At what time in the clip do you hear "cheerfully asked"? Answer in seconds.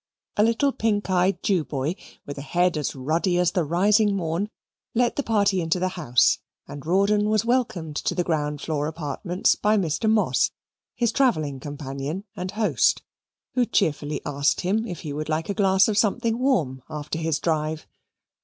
13.63-14.61